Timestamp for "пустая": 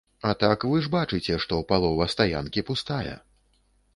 2.73-3.15